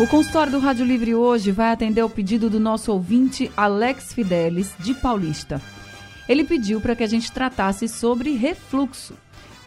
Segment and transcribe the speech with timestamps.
[0.00, 4.72] O consultório do Rádio Livre hoje vai atender o pedido do nosso ouvinte Alex Fidelis,
[4.78, 5.60] de Paulista.
[6.26, 9.12] Ele pediu para que a gente tratasse sobre refluxo,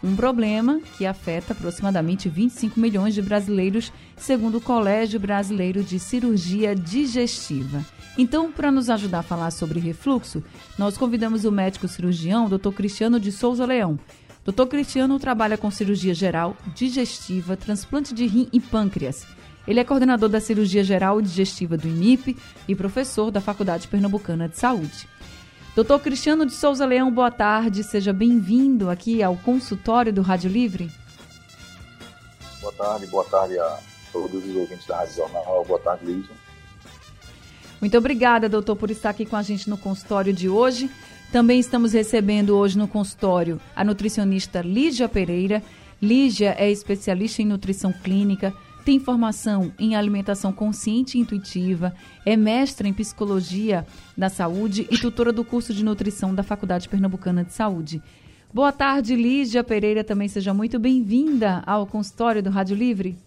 [0.04, 6.76] um problema que afeta aproximadamente 25 milhões de brasileiros, segundo o Colégio Brasileiro de Cirurgia
[6.76, 7.86] Digestiva.
[8.18, 10.44] Então, para nos ajudar a falar sobre refluxo,
[10.80, 12.72] nós convidamos o médico cirurgião, Dr.
[12.72, 14.00] Cristiano de Souza Leão.
[14.44, 14.66] Dr.
[14.66, 19.28] Cristiano trabalha com cirurgia geral, digestiva, transplante de rim e pâncreas
[19.68, 24.50] ele é coordenador da cirurgia geral e digestiva do IMIP e professor da Faculdade Pernambucana
[24.50, 25.08] de Saúde.
[25.76, 27.84] Doutor Cristiano de Souza Leão, boa tarde.
[27.84, 30.92] Seja bem-vindo aqui ao consultório do Rádio Livre.
[32.62, 33.80] Boa tarde, boa tarde a
[34.12, 35.66] todos os ouvintes da Rádio Jornal.
[35.66, 36.36] Boa tarde, Lígia.
[37.82, 40.90] Muito obrigada, doutor, por estar aqui com a gente no consultório de hoje.
[41.32, 45.64] Também estamos recebendo hoje no consultório a nutricionista Lígia Pereira.
[46.00, 48.54] Lígia é especialista em nutrição clínica,
[48.84, 51.94] tem formação em alimentação consciente e intuitiva,
[52.26, 53.86] é mestra em psicologia
[54.18, 58.02] da saúde e tutora do curso de nutrição da Faculdade Pernambucana de Saúde.
[58.54, 63.18] Boa tarde, Lígia Pereira, também seja muito bem-vinda ao consultório do Rádio Livre.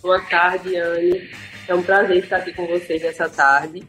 [0.00, 1.28] Boa tarde, Anne.
[1.68, 3.84] É um prazer estar aqui com vocês nessa tarde.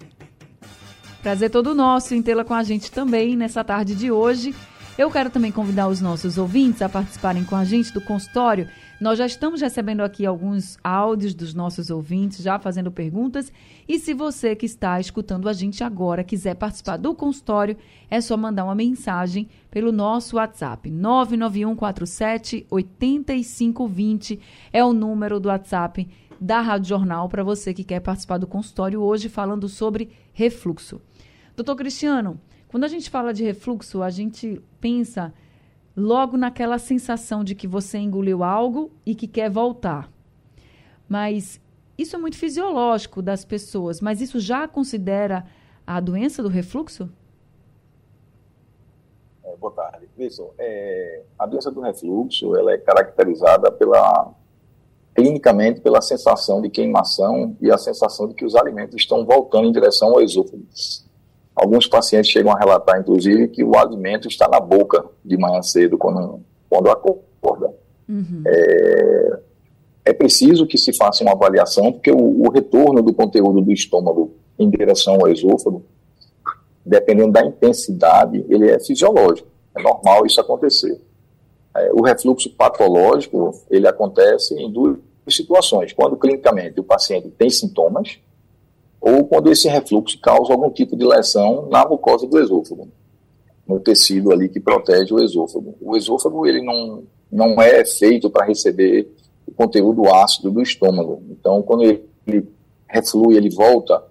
[1.21, 4.55] Prazer todo nosso em tê-la com a gente também nessa tarde de hoje.
[4.97, 8.67] Eu quero também convidar os nossos ouvintes a participarem com a gente do consultório.
[8.99, 13.53] Nós já estamos recebendo aqui alguns áudios dos nossos ouvintes, já fazendo perguntas.
[13.87, 17.77] E se você que está escutando a gente agora quiser participar do consultório,
[18.09, 20.89] é só mandar uma mensagem pelo nosso WhatsApp.
[20.89, 24.39] 99147 8520
[24.73, 26.09] é o número do WhatsApp
[26.41, 30.99] da Rádio Jornal para você que quer participar do consultório hoje falando sobre refluxo.
[31.55, 35.33] Doutor Cristiano, quando a gente fala de refluxo, a gente pensa
[35.95, 40.11] logo naquela sensação de que você engoliu algo e que quer voltar.
[41.07, 41.59] Mas
[41.97, 45.45] isso é muito fisiológico das pessoas, mas isso já considera
[45.85, 47.09] a doença do refluxo?
[49.43, 50.07] É, boa tarde.
[50.17, 54.33] Isso, é, a doença do refluxo ela é caracterizada pela
[55.15, 59.71] clinicamente pela sensação de queimação e a sensação de que os alimentos estão voltando em
[59.71, 60.63] direção ao esôfago.
[61.57, 65.97] Alguns pacientes chegam a relatar, inclusive, que o alimento está na boca de manhã cedo,
[65.97, 67.73] quando, quando acorda.
[68.07, 68.43] Uhum.
[68.45, 69.39] É,
[70.05, 74.35] é preciso que se faça uma avaliação, porque o, o, retorno do conteúdo do estômago
[74.59, 75.83] em direção ao esôfago,
[76.85, 79.47] dependendo da intensidade, ele é fisiológico.
[79.75, 81.01] É normal isso acontecer.
[81.75, 85.91] É, o refluxo patológico, ele acontece em duas situações.
[85.91, 88.19] Quando clinicamente o paciente tem sintomas,
[89.07, 92.89] ou quando esse refluxo causa algum tipo de lesão na mucosa do esôfago,
[93.65, 95.75] no tecido ali que protege o esôfago.
[95.79, 99.09] O esôfago ele não, não é feito para receber
[99.47, 101.23] o conteúdo ácido do estômago.
[101.29, 102.49] Então, quando ele, ele
[102.85, 104.03] reflui, ele volta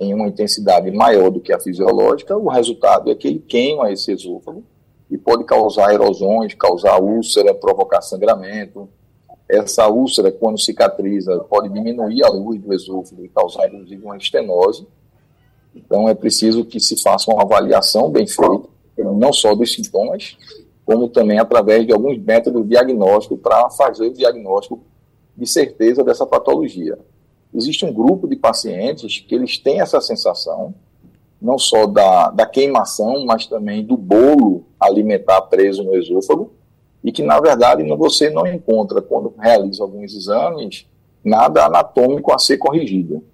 [0.00, 4.10] em uma intensidade maior do que a fisiológica, o resultado é que ele queima esse
[4.10, 4.64] esôfago
[5.08, 8.88] e pode causar erosões, causar úlcera, provocar sangramento,
[9.50, 14.86] essa úlcera, quando cicatriza, pode diminuir a luz do esôfago e causar, inclusive, uma estenose.
[15.74, 18.68] Então, é preciso que se faça uma avaliação bem feita,
[18.98, 20.36] não só dos sintomas,
[20.84, 24.80] como também através de alguns métodos diagnósticos para fazer o diagnóstico
[25.36, 26.98] de certeza dessa patologia.
[27.54, 30.74] Existe um grupo de pacientes que eles têm essa sensação,
[31.40, 36.52] não só da, da queimação, mas também do bolo alimentar preso no esôfago,
[37.02, 40.86] e que, na verdade, você não encontra, quando realiza alguns exames,
[41.24, 43.24] nada anatômico a ser corrigido.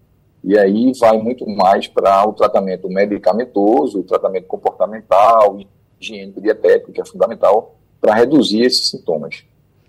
[0.42, 5.58] E aí vai muito mais para o tratamento medicamentoso, o tratamento comportamental,
[6.00, 9.44] higiênico dietético, que é fundamental para reduzir esses sintomas.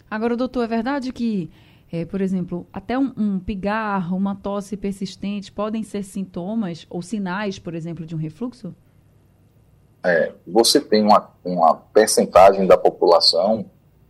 [0.09, 1.51] Agora, doutor, é verdade que,
[1.91, 7.59] é, por exemplo, até um, um pigarro, uma tosse persistente podem ser sintomas ou sinais,
[7.59, 8.73] por exemplo, de um refluxo?
[10.07, 13.65] É, você tem uma, uma percentagem da população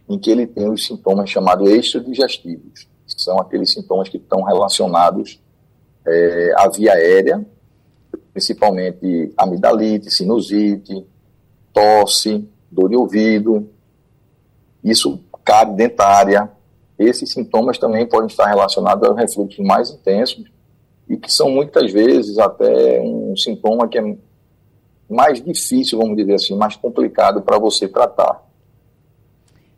[0.08, 5.42] em que ele tem os sintomas chamados extradigestivos, que são aqueles sintomas que estão relacionados
[6.06, 7.46] é, à via aérea,
[8.32, 11.06] principalmente amidalite, sinusite,
[11.74, 13.70] tosse, dor de ouvido,
[14.84, 16.52] isso cárie dentária.
[17.00, 20.44] Esses sintomas também podem estar relacionados ao refluxo mais intenso,
[21.10, 24.18] e que são muitas vezes até um sintoma que é
[25.10, 28.46] mais difícil, vamos dizer assim, mais complicado para você tratar.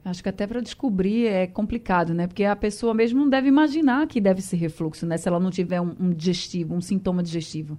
[0.04, 2.26] Acho que até para descobrir é complicado, né?
[2.26, 5.18] Porque a pessoa mesmo não deve imaginar que deve ser refluxo, né?
[5.18, 7.78] Se ela não tiver um, um digestivo, um sintoma digestivo.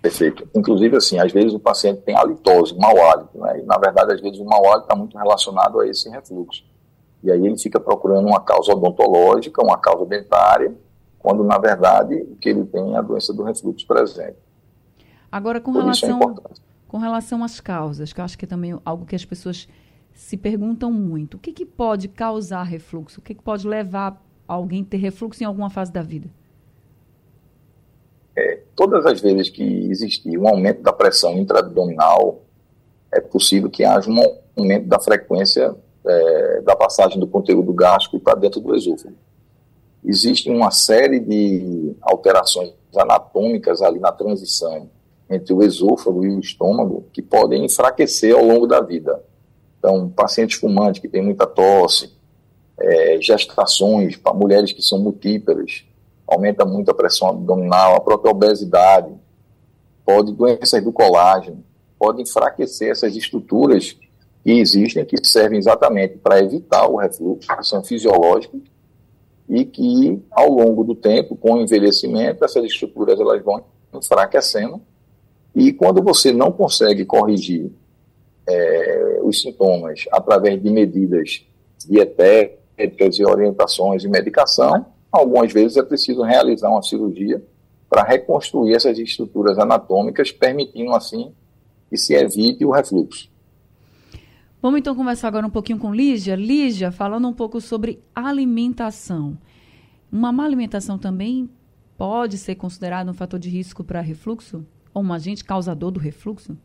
[0.00, 0.48] Perfeito.
[0.52, 3.60] Inclusive, assim, às vezes o paciente tem halitose, mau hálito, né?
[3.60, 6.64] E, na verdade, às vezes o mau hálito está muito relacionado a esse refluxo.
[7.22, 10.74] E aí ele fica procurando uma causa odontológica, uma causa dentária,
[11.20, 14.36] quando, na verdade, o que ele tem é a doença do refluxo presente.
[15.32, 16.54] Agora, com é relação, é
[16.86, 19.66] com relação às causas, que eu acho que é também algo que as pessoas
[20.12, 21.38] se perguntam muito.
[21.38, 23.18] O que, que pode causar refluxo?
[23.18, 26.28] O que, que pode levar alguém a ter refluxo em alguma fase da vida?
[28.36, 32.42] É, todas as vezes que existir um aumento da pressão intraabdominal,
[33.10, 34.18] é possível que haja um
[34.54, 35.74] aumento da frequência
[36.04, 39.16] é, da passagem do conteúdo gástrico para dentro do esôfago.
[40.04, 44.90] Existe uma série de alterações anatômicas ali na transição
[45.34, 49.22] entre o esôfago e o estômago que podem enfraquecer ao longo da vida.
[49.78, 52.12] Então, pacientes fumantes que têm muita tosse,
[52.78, 55.84] é, gestações para mulheres que são multíperas,
[56.26, 59.12] aumenta muito a pressão abdominal, a própria obesidade,
[60.04, 61.64] pode doenças do colágeno,
[61.98, 63.92] pode enfraquecer essas estruturas
[64.44, 68.60] que existem, que servem exatamente para evitar o refluxo, que são fisiológicas,
[69.48, 74.80] e que, ao longo do tempo, com o envelhecimento, essas estruturas elas vão enfraquecendo,
[75.54, 77.70] e quando você não consegue corrigir
[78.46, 81.44] é, os sintomas através de medidas
[81.86, 87.42] dietéticas e orientações e medicação, algumas vezes é preciso realizar uma cirurgia
[87.88, 91.32] para reconstruir essas estruturas anatômicas, permitindo assim
[91.90, 93.30] que se evite o refluxo.
[94.62, 96.34] Vamos então conversar agora um pouquinho com Lígia.
[96.34, 99.36] Lígia, falando um pouco sobre alimentação.
[100.10, 101.50] Uma má alimentação também
[101.98, 104.64] pode ser considerada um fator de risco para refluxo?
[104.94, 106.56] Um agente causador do refluxo?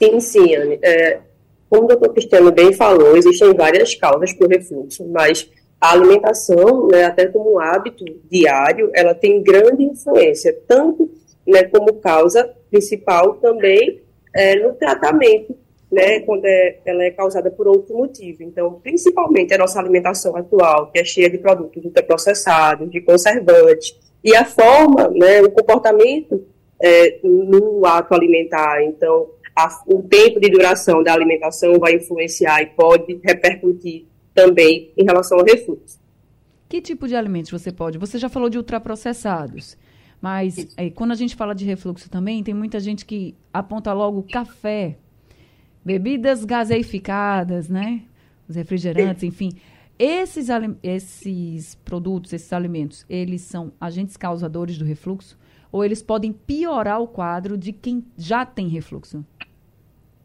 [0.00, 0.78] Sim, sim, Anne.
[0.82, 1.20] É,
[1.68, 5.50] como o doutor Cristiano bem falou, existem várias causas para o refluxo, mas
[5.80, 11.10] a alimentação, né, até como um hábito diário, ela tem grande influência, tanto
[11.46, 14.00] né, como causa principal também
[14.34, 15.56] é, no tratamento,
[15.90, 18.42] né, quando é, ela é causada por outro motivo.
[18.42, 24.36] Então, principalmente a nossa alimentação atual, que é cheia de produtos ultraprocessados, de conservantes, e
[24.36, 26.44] a forma, né, o comportamento
[26.82, 28.82] é, no ato alimentar.
[28.82, 35.04] Então, a, o tempo de duração da alimentação vai influenciar e pode repercutir também em
[35.04, 36.00] relação ao refluxo.
[36.68, 37.98] Que tipo de alimentos você pode?
[37.98, 39.76] Você já falou de ultraprocessados,
[40.20, 44.22] mas é, quando a gente fala de refluxo também, tem muita gente que aponta logo
[44.24, 44.96] café,
[45.84, 48.02] bebidas gaseificadas, né?
[48.48, 49.50] Os refrigerantes, enfim.
[49.98, 50.48] Esses,
[50.82, 55.38] esses produtos, esses alimentos, eles são agentes causadores do refluxo?
[55.70, 59.24] Ou eles podem piorar o quadro de quem já tem refluxo?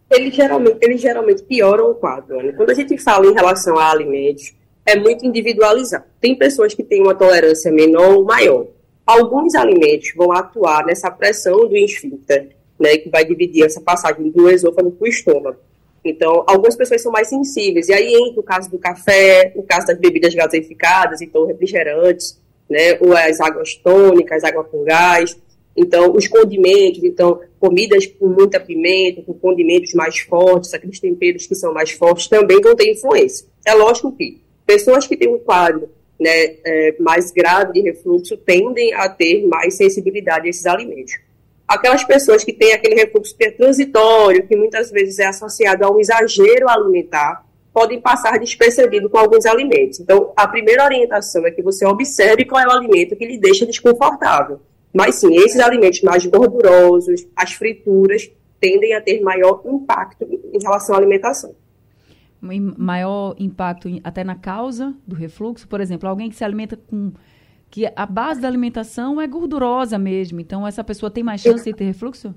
[0.09, 2.37] eles geralmente, geralmente pioram o quadro.
[2.37, 2.53] Né?
[2.53, 4.53] Quando a gente fala em relação a alimentos,
[4.85, 6.05] é muito individualizado.
[6.19, 8.67] Tem pessoas que têm uma tolerância menor ou maior.
[9.05, 12.49] Alguns alimentos vão atuar nessa pressão do esfíncter,
[12.79, 15.57] né, que vai dividir essa passagem do esôfago para o estômago.
[16.03, 17.89] Então, algumas pessoas são mais sensíveis.
[17.89, 22.39] E aí entra o caso do café, o caso das bebidas gaseificadas, então refrigerantes,
[22.69, 25.37] né, ou as águas tônicas, água com gás.
[25.75, 31.53] Então, os condimentos, então, comidas com muita pimenta, com condimentos mais fortes, aqueles temperos que
[31.53, 33.45] são mais fortes, também vão ter influência.
[33.65, 35.87] É lógico que pessoas que têm um quadro
[36.19, 41.13] né, é, mais grave de refluxo tendem a ter mais sensibilidade a esses alimentos.
[41.67, 45.91] Aquelas pessoas que têm aquele refluxo que é transitório, que muitas vezes é associado a
[45.91, 49.99] um exagero alimentar, podem passar despercebido com alguns alimentos.
[49.99, 53.65] Então, a primeira orientação é que você observe qual é o alimento que lhe deixa
[53.65, 54.61] desconfortável.
[54.93, 60.95] Mas sim, esses alimentos mais gordurosos, as frituras, tendem a ter maior impacto em relação
[60.95, 61.53] à alimentação.
[62.41, 65.67] Maior impacto até na causa do refluxo?
[65.67, 67.11] Por exemplo, alguém que se alimenta com.
[67.69, 71.73] Que a base da alimentação é gordurosa mesmo, então essa pessoa tem mais chance de
[71.73, 72.33] ter refluxo?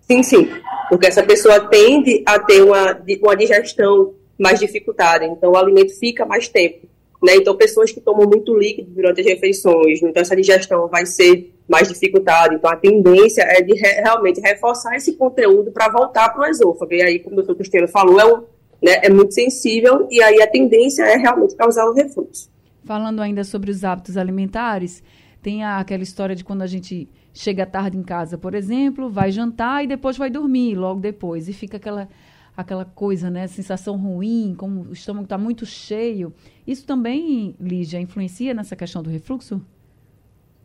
[0.00, 0.48] Sim, sim.
[0.88, 6.26] Porque essa pessoa tende a ter uma, uma digestão mais dificultada, então o alimento fica
[6.26, 6.86] mais tempo
[7.22, 7.36] né?
[7.36, 11.88] Então, pessoas que tomam muito líquido durante as refeições, então essa digestão vai ser mais
[11.88, 12.54] dificultada.
[12.54, 16.92] Então, a tendência é de re realmente reforçar esse conteúdo para voltar para o esôfago.
[16.92, 18.38] E aí, como o doutor Cristiano falou, é, um,
[18.82, 22.50] né, é muito sensível e aí a tendência é realmente causar o refluxo.
[22.84, 25.02] Falando ainda sobre os hábitos alimentares,
[25.40, 29.84] tem aquela história de quando a gente chega tarde em casa, por exemplo, vai jantar
[29.84, 31.48] e depois vai dormir logo depois.
[31.48, 32.08] E fica aquela
[32.56, 33.46] aquela coisa, né?
[33.46, 36.32] Sensação ruim, como o estômago está muito cheio.
[36.66, 39.60] Isso também, Lígia, influencia nessa questão do refluxo?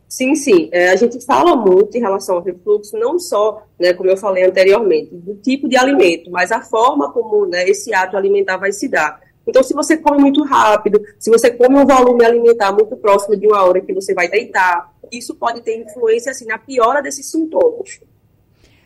[0.08, 0.68] Sim, sim.
[0.72, 4.44] É, a gente fala muito em relação ao refluxo, não só, né, como eu falei
[4.44, 8.88] anteriormente, do tipo de alimento, mas a forma como né, esse ato alimentar vai se
[8.88, 9.20] dar.
[9.48, 13.46] Então, se você come muito rápido, se você come um volume alimentar muito próximo de
[13.46, 18.00] uma hora que você vai deitar, isso pode ter influência assim, na piora desses sintomas.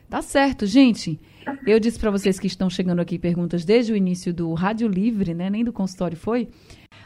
[0.08, 1.18] Tá certo, gente.
[1.66, 5.34] Eu disse para vocês que estão chegando aqui perguntas desde o início do Rádio Livre,
[5.34, 5.50] né?
[5.50, 6.48] Nem do consultório foi.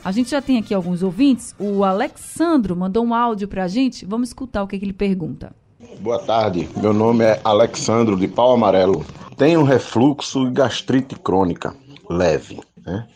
[0.04, 1.54] A gente já tem aqui alguns ouvintes.
[1.58, 4.04] O Alexandro mandou um áudio para a gente.
[4.04, 5.54] Vamos escutar o que, que ele pergunta.
[6.00, 9.04] Boa tarde, meu nome é Alexandro de Pau Amarelo.
[9.36, 11.74] Tenho refluxo e gastrite crônica
[12.10, 12.60] leve.
[12.84, 13.06] Né?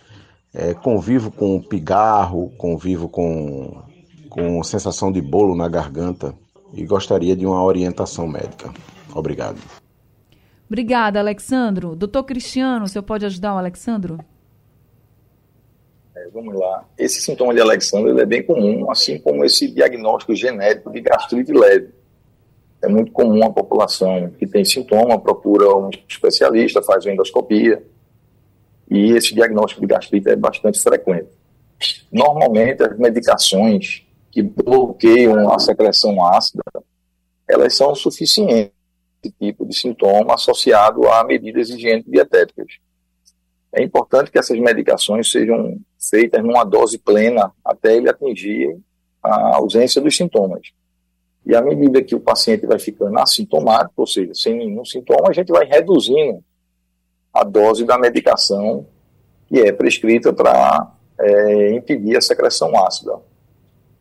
[0.53, 3.83] É, convivo com pigarro, convivo com,
[4.29, 6.35] com sensação de bolo na garganta
[6.75, 8.73] e gostaria de uma orientação médica.
[9.15, 9.59] Obrigado.
[10.67, 11.97] Obrigada, Alexandro.
[11.97, 14.19] Doutor Cristiano, o senhor pode ajudar o Alexandro?
[16.15, 16.85] É, vamos lá.
[16.99, 21.91] Esse sintoma de Alexandre é bem comum, assim como esse diagnóstico genérico de gastrite leve.
[22.83, 27.83] É muito comum a população que tem sintoma procura um especialista, faz uma endoscopia,
[28.91, 31.29] e esse diagnóstico de gastrite é bastante frequente.
[32.13, 36.63] Normalmente, as medicações que bloqueiam a secreção ácida,
[37.49, 38.73] elas são suficientes
[39.23, 42.67] esse tipo de sintoma associado a medidas higiênicas dietéticas.
[43.73, 48.77] É importante que essas medicações sejam feitas numa dose plena até ele atingir
[49.23, 50.69] a ausência dos sintomas.
[51.47, 55.33] E à medida que o paciente vai ficando assintomático, ou seja, sem nenhum sintoma, a
[55.33, 56.43] gente vai reduzindo
[57.33, 58.87] a dose da medicação
[59.47, 63.15] que é prescrita para é, impedir a secreção ácida.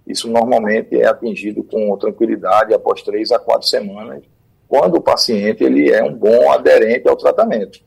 [0.05, 4.24] Isso normalmente é atingido com tranquilidade após três a quatro semanas,
[4.67, 7.79] quando o paciente ele é um bom aderente ao tratamento.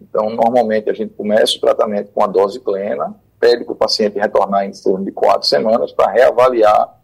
[0.00, 4.18] Então, normalmente a gente começa o tratamento com a dose plena, pede para o paciente
[4.18, 7.00] retornar em torno de quatro semanas para reavaliar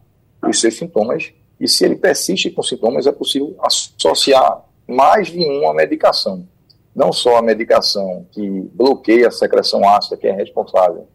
[0.47, 1.33] os seus sintomas.
[1.59, 6.45] E se ele persiste com sintomas, é possível associar mais de uma medicação.
[6.99, 11.07] Não só a medicação que bloqueia a secreção ácida, que é responsável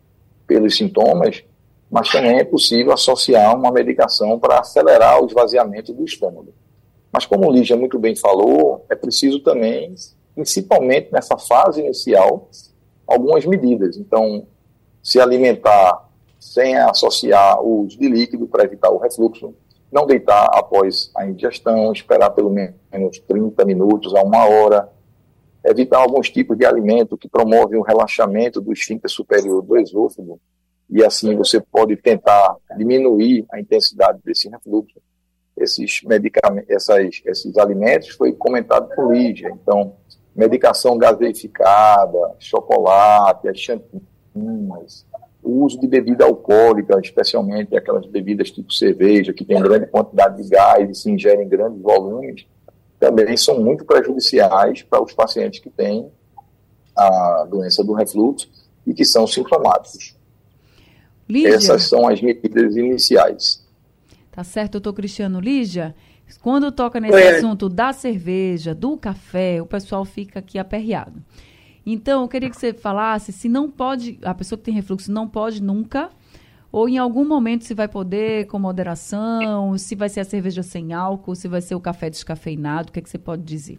[0.46, 1.44] pelos sintomas,
[1.90, 6.54] mas também é possível associar uma medicação para acelerar o esvaziamento do estômago.
[7.12, 9.94] Mas como o Lígia muito bem falou, é preciso também
[10.34, 12.48] principalmente nessa fase inicial,
[13.06, 13.98] algumas medidas.
[13.98, 14.46] Então,
[15.02, 16.08] se alimentar
[16.40, 19.54] sem associar o uso de líquido para evitar o refluxo,
[19.92, 24.94] não deitar após a indigestão, esperar pelo menos 30 minutos a uma hora,
[25.64, 30.38] evitar alguns tipos de alimento que promovem o relaxamento do esfíncter superior do esôfago,
[30.90, 35.00] e assim você pode tentar diminuir a intensidade desse refluxo.
[35.56, 39.94] Esses medicamentos, essas, esses alimentos foi comentado por Lígia, então
[40.34, 43.56] medicação gaseificada, chocolate, as
[45.44, 50.48] o uso de bebida alcoólica, especialmente aquelas bebidas tipo cerveja, que tem grande quantidade de
[50.48, 52.46] gás e se ingerem grandes volumes,
[53.04, 56.10] também são muito prejudiciais para os pacientes que têm
[56.96, 58.48] a doença do refluxo
[58.86, 60.16] e que são sintomáticos.
[61.28, 61.54] Lígia.
[61.54, 63.62] Essas são as medidas iniciais.
[64.32, 65.38] Tá certo, doutor Cristiano.
[65.38, 65.94] Lígia,
[66.40, 67.36] quando toca nesse é.
[67.36, 71.22] assunto da cerveja, do café, o pessoal fica aqui aperreado.
[71.84, 75.28] Então, eu queria que você falasse se não pode, a pessoa que tem refluxo não
[75.28, 76.10] pode nunca,
[76.74, 80.92] ou em algum momento se vai poder com moderação, se vai ser a cerveja sem
[80.92, 83.78] álcool, se vai ser o café descafeinado, o que, é que você pode dizer?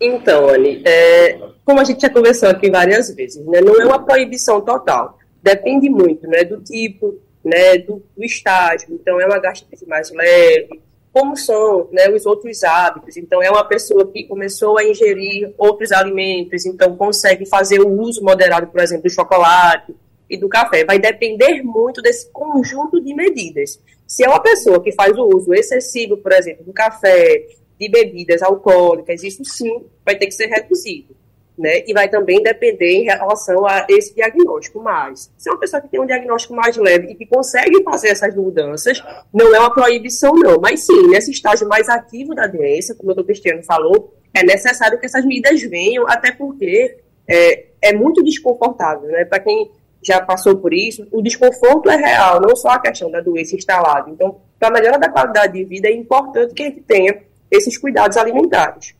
[0.00, 3.98] Então, Anne, é, como a gente já conversou aqui várias vezes, né, não é uma
[3.98, 5.18] proibição total.
[5.42, 8.86] Depende muito né, do tipo, né, do, do estágio.
[8.92, 10.80] Então, é uma gastrite mais leve,
[11.12, 13.16] como são né, os outros hábitos.
[13.16, 18.22] Então, é uma pessoa que começou a ingerir outros alimentos, então consegue fazer o uso
[18.22, 19.92] moderado, por exemplo, do chocolate
[20.28, 20.84] e do café.
[20.84, 23.80] Vai depender muito desse conjunto de medidas.
[24.06, 27.46] Se é uma pessoa que faz o uso excessivo, por exemplo, do café,
[27.78, 31.14] de bebidas alcoólicas, isso sim vai ter que ser reduzido
[31.56, 31.84] né?
[31.86, 34.80] E vai também depender em relação a esse diagnóstico.
[34.80, 38.08] Mas, se é uma pessoa que tem um diagnóstico mais leve e que consegue fazer
[38.08, 39.02] essas mudanças,
[39.32, 40.60] não é uma proibição, não.
[40.60, 44.98] Mas sim, nesse estágio mais ativo da doença, como o doutor Cristiano falou, é necessário
[44.98, 49.24] que essas medidas venham, até porque é, é muito desconfortável, né?
[49.24, 49.70] Para quem
[50.08, 54.10] já passou por isso, o desconforto é real, não só a questão da doença instalada.
[54.10, 57.18] Então, para a melhora da qualidade de vida, é importante que a gente tenha
[57.50, 58.94] esses cuidados alimentares.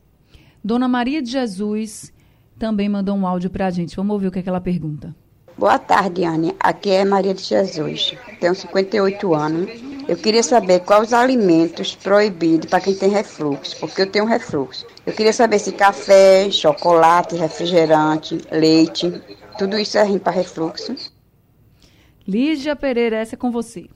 [0.62, 2.12] Dona Maria de Jesus
[2.58, 3.96] também mandou um áudio para a gente.
[3.96, 5.14] Vamos ouvir o que, é que ela pergunta.
[5.56, 6.54] Boa tarde, Anne.
[6.58, 8.16] Aqui é Maria de Jesus.
[8.40, 9.70] Tenho 58 anos.
[10.08, 14.86] Eu queria saber quais os alimentos proibidos para quem tem refluxo, porque eu tenho refluxo.
[15.06, 19.22] Eu queria saber se café, chocolate, refrigerante, leite,
[19.58, 20.94] tudo isso é ruim para refluxo.
[22.26, 23.86] Lígia Pereira, essa é com você.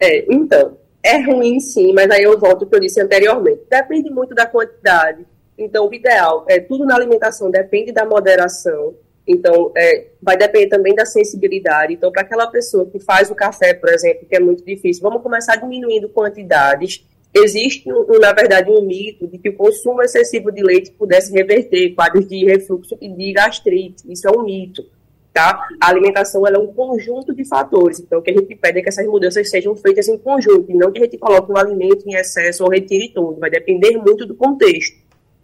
[0.00, 3.62] É, então, é ruim sim, mas aí eu volto ao que eu disse anteriormente.
[3.68, 5.26] Depende muito da quantidade.
[5.56, 8.94] Então, o ideal é tudo na alimentação depende da moderação.
[9.26, 11.92] Então, é, vai depender também da sensibilidade.
[11.92, 15.22] Então, para aquela pessoa que faz o café, por exemplo, que é muito difícil, vamos
[15.22, 17.04] começar diminuindo quantidades.
[17.34, 17.88] Existe,
[18.20, 22.44] na verdade, um mito de que o consumo excessivo de leite pudesse reverter quadros de
[22.44, 24.10] refluxo e de gastrite.
[24.10, 24.84] Isso é um mito.
[25.32, 25.68] Tá?
[25.80, 28.00] A alimentação é um conjunto de fatores.
[28.00, 30.74] Então, o que a gente pede é que essas mudanças sejam feitas em conjunto, e
[30.74, 33.38] não que a gente coloque um alimento em excesso ou retire tudo.
[33.38, 34.96] Vai depender muito do contexto.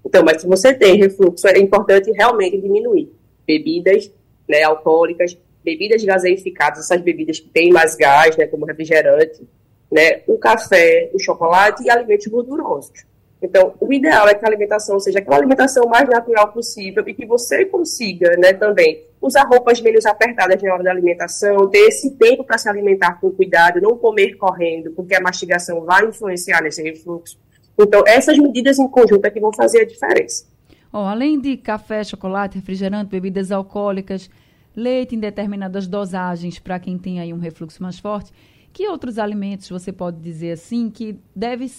[0.05, 3.13] Então, mas se você tem refluxo, é importante realmente diminuir
[3.47, 4.11] bebidas
[4.49, 9.47] né, alcoólicas, bebidas gaseificadas, essas bebidas que têm mais gás, né, como refrigerante,
[9.95, 13.05] né, o café, o chocolate e alimentos gordurosos.
[13.41, 17.25] Então, o ideal é que a alimentação seja aquela alimentação mais natural possível e que
[17.25, 22.43] você consiga, né, também usar roupas menos apertadas na hora da alimentação, ter esse tempo
[22.43, 27.39] para se alimentar com cuidado, não comer correndo, porque a mastigação vai influenciar nesse refluxo.
[27.79, 30.47] Então, essas medidas em conjunto é que vão fazer a diferença.
[30.93, 34.29] Oh, além de café, chocolate, refrigerante, bebidas alcoólicas,
[34.75, 38.33] leite em determinadas dosagens para quem tem aí um refluxo mais forte,
[38.75, 41.71] que outros alimentos você pode dizer assim que deve,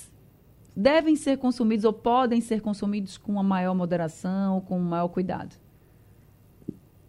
[0.74, 5.54] devem ser consumidos ou podem ser consumidos com uma maior moderação, com um maior cuidado?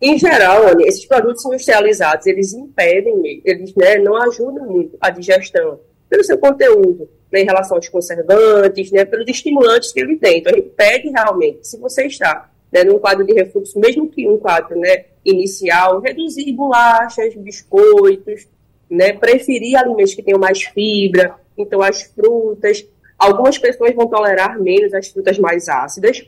[0.03, 5.79] Em geral, esses produtos industrializados, eles impedem, eles né, não ajudam muito a digestão
[6.11, 10.39] pelo seu conteúdo né, em relação aos conservantes, né, pelos estimulantes que ele tem.
[10.39, 14.37] Então, ele pede realmente, se você está né, num quadro de refluxo, mesmo que um
[14.37, 18.49] quadro né, inicial, reduzir bolachas, biscoitos,
[18.91, 22.87] né, preferir alimentos que tenham mais fibra, então as frutas.
[23.19, 26.27] Algumas pessoas vão tolerar menos as frutas mais ácidas,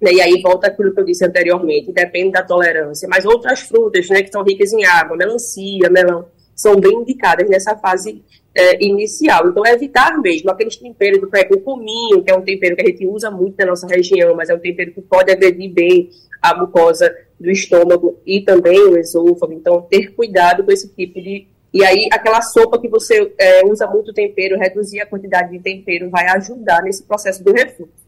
[0.00, 4.08] né, e aí volta aquilo que eu disse anteriormente, depende da tolerância, mas outras frutas
[4.08, 8.22] né, que são ricas em água, melancia, melão, são bem indicadas nessa fase
[8.54, 9.48] é, inicial.
[9.48, 12.86] Então, evitar mesmo aqueles temperos do pré, o cominho, que é um tempero que a
[12.86, 16.10] gente usa muito na nossa região, mas é um tempero que pode agredir bem
[16.40, 19.52] a mucosa do estômago e também o esôfago.
[19.52, 21.48] Então, ter cuidado com esse tipo de.
[21.72, 26.10] E aí, aquela sopa que você é, usa muito tempero, reduzir a quantidade de tempero,
[26.10, 28.02] vai ajudar nesse processo do refluxo.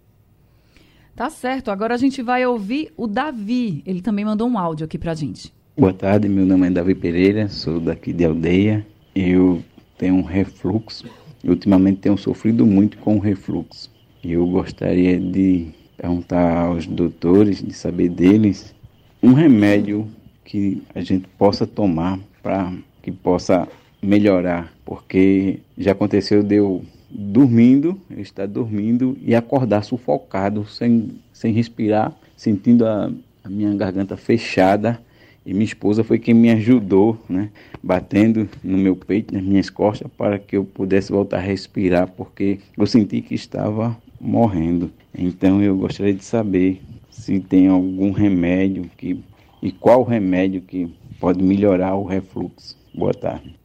[1.16, 1.70] Tá certo.
[1.70, 3.82] Agora a gente vai ouvir o Davi.
[3.86, 5.52] Ele também mandou um áudio aqui pra gente.
[5.76, 8.86] Boa tarde, meu nome é Davi Pereira, sou daqui de aldeia.
[9.14, 9.62] Eu
[9.96, 11.06] tenho um refluxo.
[11.42, 13.90] Ultimamente tenho sofrido muito com o refluxo.
[14.22, 18.74] E eu gostaria de perguntar aos doutores, de saber deles,
[19.22, 20.08] um remédio
[20.44, 22.72] que a gente possa tomar para
[23.04, 23.68] que possa
[24.02, 32.16] melhorar, porque já aconteceu eu dormindo, eu estar dormindo e acordar sufocado, sem, sem respirar,
[32.34, 33.12] sentindo a,
[33.44, 34.98] a minha garganta fechada
[35.44, 37.50] e minha esposa foi quem me ajudou, né,
[37.82, 42.58] batendo no meu peito, nas minhas costas, para que eu pudesse voltar a respirar, porque
[42.78, 44.90] eu senti que estava morrendo.
[45.16, 49.22] Então eu gostaria de saber se tem algum remédio que
[49.62, 50.90] e qual remédio que
[51.20, 52.83] pode melhorar o refluxo.
[52.94, 53.58] Boa tarde.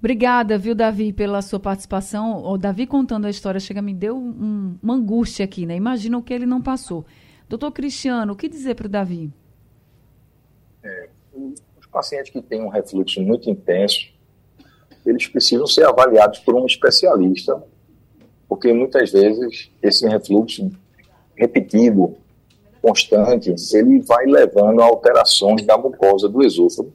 [0.00, 2.44] Obrigada, viu, Davi, pela sua participação.
[2.44, 5.76] O Davi contando a história chega me deu um, uma angústia aqui, né?
[5.76, 7.06] Imagina o que ele não passou.
[7.48, 9.32] Doutor Cristiano, o que dizer para o Davi?
[10.82, 14.08] É, os pacientes que têm um refluxo muito intenso,
[15.06, 17.62] eles precisam ser avaliados por um especialista,
[18.48, 20.68] porque muitas vezes esse refluxo
[21.36, 22.16] repetido,
[22.80, 26.92] constante, ele vai levando a alterações da mucosa do esôfago.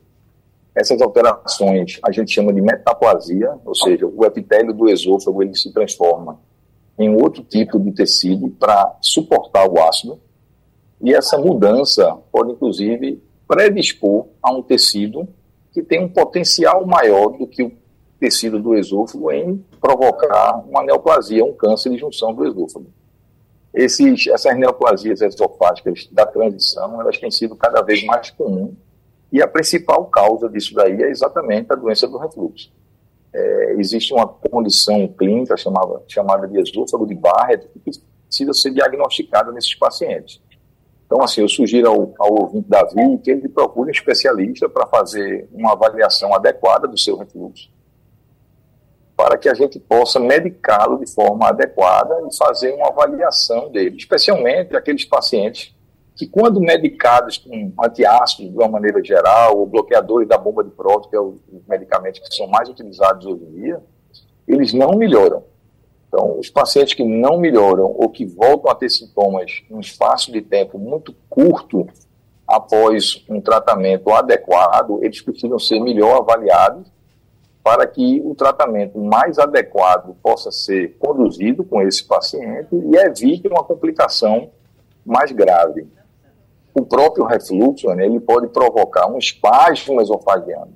[0.77, 5.73] Essas alterações a gente chama de metaplasia, ou seja, o epitélio do esôfago ele se
[5.73, 6.39] transforma
[6.99, 10.19] em outro tipo de tecido para suportar o ácido.
[11.01, 15.27] E essa mudança pode, inclusive, predispor a um tecido
[15.71, 17.71] que tem um potencial maior do que o
[18.19, 22.85] tecido do esôfago em provocar uma neoplasia, um câncer de junção do esôfago.
[23.73, 28.75] Esses, essas neoplasias esofágicas da transição, elas têm sido cada vez mais comuns
[29.31, 32.71] e a principal causa disso daí é exatamente a doença do refluxo.
[33.33, 37.91] É, existe uma condição clínica chamada, chamada de esôfago de Barrett que
[38.27, 40.41] precisa ser diagnosticada nesses pacientes.
[41.05, 45.47] Então, assim, eu sugiro ao, ao ouvinte Davi que ele procure um especialista para fazer
[45.53, 47.69] uma avaliação adequada do seu refluxo,
[49.15, 54.75] para que a gente possa medicá-lo de forma adequada e fazer uma avaliação dele, especialmente
[54.75, 55.76] aqueles pacientes
[56.17, 61.09] que, quando medicados com antiácidos de uma maneira geral, ou bloqueadores da bomba de próton,
[61.09, 61.35] que é os
[61.67, 63.83] medicamentos que são mais utilizados hoje em dia,
[64.47, 65.43] eles não melhoram.
[66.07, 70.31] Então, os pacientes que não melhoram ou que voltam a ter sintomas em um espaço
[70.31, 71.87] de tempo muito curto
[72.47, 76.87] após um tratamento adequado, eles precisam ser melhor avaliados
[77.61, 83.63] para que o tratamento mais adequado possa ser conduzido com esse paciente e evite uma
[83.63, 84.49] complicação
[85.05, 85.85] mais grave.
[86.77, 90.73] O próprio refluxo, né, ele pode provocar um espasmo esofagiano.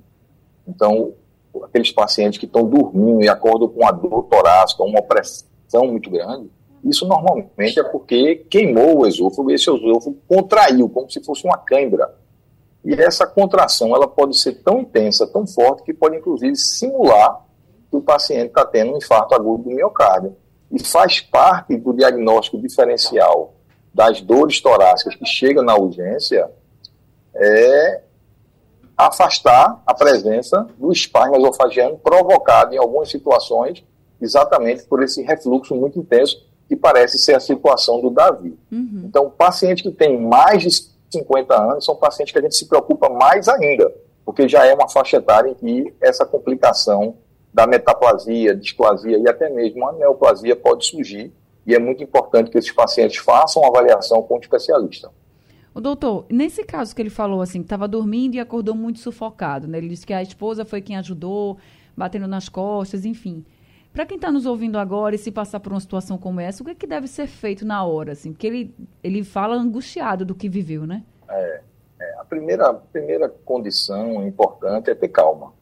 [0.66, 1.14] Então,
[1.62, 6.50] aqueles pacientes que estão dormindo e acordam com uma dor torácica, uma pressão muito grande,
[6.84, 11.56] isso normalmente é porque queimou o esôfago e esse esôfago contraiu, como se fosse uma
[11.56, 12.12] cãibra.
[12.84, 17.46] E essa contração ela pode ser tão intensa, tão forte, que pode inclusive simular
[17.88, 20.34] que o paciente está tendo um infarto agudo do miocárdio.
[20.68, 23.54] E faz parte do diagnóstico diferencial
[23.94, 26.50] das dores torácicas que chegam na urgência
[27.34, 28.02] é
[28.96, 33.84] afastar a presença do espasmo esofagiano provocado em algumas situações
[34.20, 38.56] exatamente por esse refluxo muito intenso que parece ser a situação do Davi.
[38.70, 39.02] Uhum.
[39.04, 40.70] Então, pacientes que têm mais de
[41.10, 43.92] 50 anos são pacientes que a gente se preocupa mais ainda,
[44.24, 47.16] porque já é uma faixa etária em que essa complicação
[47.52, 51.32] da metaplasia, displasia e até mesmo a neoplasia pode surgir,
[51.66, 55.10] e é muito importante que esses pacientes façam uma avaliação com o especialista.
[55.74, 59.66] O doutor, nesse caso que ele falou assim, que estava dormindo e acordou muito sufocado,
[59.66, 59.78] né?
[59.78, 61.56] Ele disse que a esposa foi quem ajudou,
[61.96, 63.44] batendo nas costas, enfim.
[63.92, 66.66] Para quem está nos ouvindo agora e se passar por uma situação como essa, o
[66.66, 68.12] que, é que deve ser feito na hora?
[68.12, 68.32] Assim?
[68.32, 71.02] Porque ele, ele fala angustiado do que viveu, né?
[71.28, 71.60] É,
[72.00, 75.52] é, a primeira, primeira condição importante é ter calma.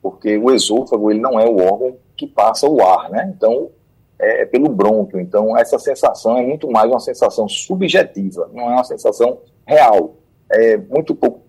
[0.00, 3.32] Porque o esôfago ele não é o órgão que passa o ar, né?
[3.34, 3.70] Então,
[4.18, 5.20] é, é pelo brônquio.
[5.20, 10.16] Então, essa sensação é muito mais uma sensação subjetiva, não é uma sensação real.
[10.50, 11.40] É muito pouco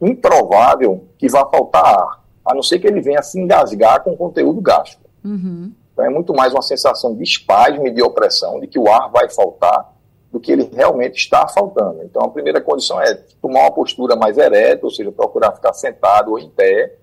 [0.00, 4.60] improvável que vá faltar ar, a não ser que ele venha se engasgar com conteúdo
[4.60, 5.04] gástrico.
[5.24, 5.72] Uhum.
[5.92, 9.10] Então é muito mais uma sensação de espasmo e de opressão, de que o ar
[9.10, 9.94] vai faltar,
[10.30, 12.02] do que ele realmente está faltando.
[12.02, 16.32] Então a primeira condição é tomar uma postura mais ereta, ou seja, procurar ficar sentado
[16.32, 16.94] ou em pé,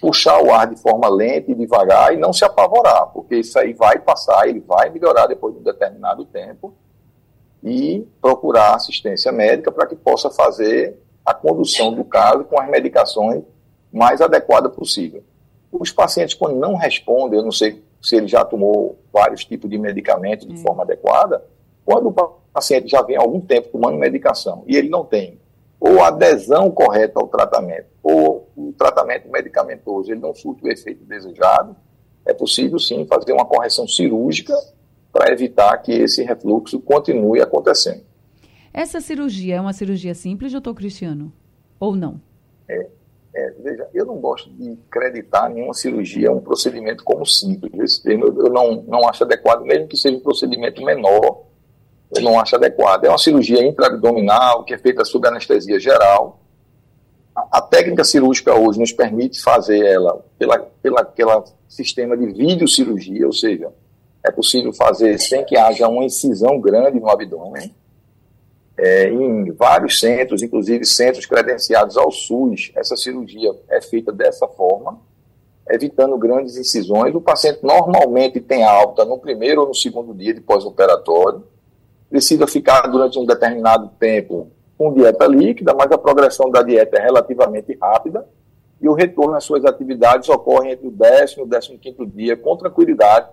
[0.00, 3.72] puxar o ar de forma lenta e devagar e não se apavorar, porque isso aí
[3.72, 6.74] vai passar, ele vai melhorar depois de um determinado tempo
[7.62, 13.42] e procurar assistência médica para que possa fazer a condução do caso com as medicações
[13.92, 15.22] mais adequadas possível.
[15.70, 19.78] Os pacientes, quando não respondem, eu não sei se ele já tomou vários tipos de
[19.78, 20.58] medicamentos de hum.
[20.58, 21.44] forma adequada,
[21.84, 22.12] quando o
[22.52, 25.40] paciente já vem há algum tempo tomando medicação e ele não tem
[25.84, 31.74] ou adesão correta ao tratamento, ou o tratamento medicamentoso ele não surte o efeito desejado,
[32.24, 34.54] é possível sim fazer uma correção cirúrgica
[35.12, 38.04] para evitar que esse refluxo continue acontecendo.
[38.72, 41.32] Essa cirurgia é uma cirurgia simples, doutor Cristiano?
[41.80, 42.20] Ou não?
[42.68, 42.86] É,
[43.34, 47.72] é, veja, eu não gosto de acreditar nenhuma cirurgia, um procedimento como simples.
[47.80, 51.42] Esse termo eu, eu não, não acho adequado, mesmo que seja um procedimento menor,
[52.14, 53.04] eu não acho adequado.
[53.04, 56.40] É uma cirurgia intraabdominal que é feita sob anestesia geral.
[57.34, 60.58] A, a técnica cirúrgica hoje nos permite fazer ela pela,
[61.04, 63.70] pela sistema de videocirurgia, ou seja,
[64.24, 67.74] é possível fazer sem que haja uma incisão grande no abdômen
[68.76, 74.98] é, em vários centros, inclusive centros credenciados ao SUS, essa cirurgia é feita dessa forma,
[75.70, 77.14] evitando grandes incisões.
[77.14, 81.44] O paciente normalmente tem alta no primeiro ou no segundo dia de pós-operatório,
[82.12, 87.02] precisa ficar durante um determinado tempo com dieta líquida, mas a progressão da dieta é
[87.02, 88.28] relativamente rápida
[88.82, 92.36] e o retorno às suas atividades ocorre entre o décimo e o décimo quinto dia
[92.36, 93.28] com tranquilidade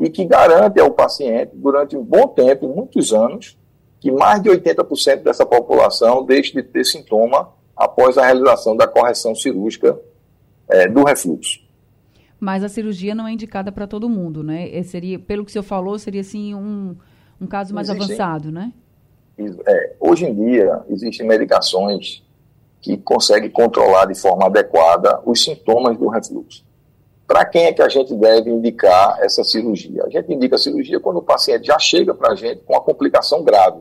[0.00, 3.56] e que garante ao paciente, durante um bom tempo, muitos anos,
[4.00, 9.32] que mais de 80% dessa população deixe de ter sintoma após a realização da correção
[9.32, 9.96] cirúrgica
[10.68, 11.60] é, do refluxo.
[12.40, 14.68] Mas a cirurgia não é indicada para todo mundo, né?
[14.68, 16.96] E seria, pelo que o senhor falou, seria assim um,
[17.42, 18.72] um caso mais existem, avançado, né?
[19.66, 22.22] É, hoje em dia existem medicações
[22.80, 26.64] que conseguem controlar de forma adequada os sintomas do refluxo.
[27.26, 30.04] Para quem é que a gente deve indicar essa cirurgia?
[30.04, 32.82] A gente indica a cirurgia quando o paciente já chega para a gente com uma
[32.82, 33.80] complicação grave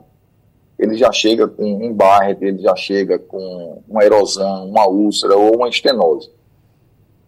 [0.82, 5.56] ele já chega com um Barrett, ele já chega com uma erosão, uma úlcera ou
[5.56, 6.32] uma estenose.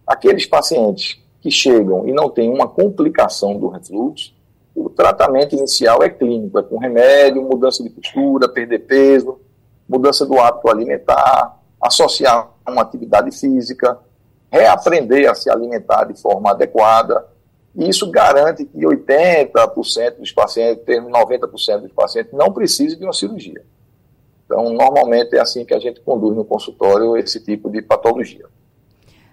[0.07, 4.33] Aqueles pacientes que chegam e não têm uma complicação do refluxo,
[4.75, 9.39] o tratamento inicial é clínico, é com remédio, mudança de postura, perder peso,
[9.87, 13.99] mudança do hábito alimentar, associar uma atividade física,
[14.51, 17.27] reaprender a se alimentar de forma adequada,
[17.75, 23.63] e isso garante que 80% dos pacientes, 90% dos pacientes, não precisem de uma cirurgia.
[24.45, 28.45] Então, normalmente é assim que a gente conduz no consultório esse tipo de patologia.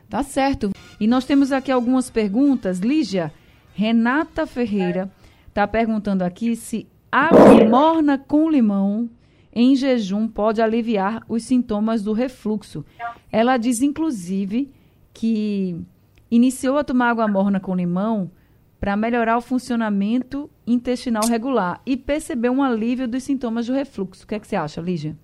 [0.09, 0.71] Tá certo.
[0.99, 2.79] E nós temos aqui algumas perguntas.
[2.79, 3.33] Lígia,
[3.75, 5.11] Renata Ferreira
[5.51, 9.11] está perguntando aqui se água morna com limão
[9.53, 12.85] em jejum pode aliviar os sintomas do refluxo.
[13.33, 14.71] Ela diz, inclusive,
[15.13, 15.77] que
[16.31, 18.31] iniciou a tomar água morna com limão
[18.79, 24.25] para melhorar o funcionamento intestinal regular e percebeu um alívio dos sintomas do refluxo.
[24.25, 25.19] O que, é que você acha, Lígia?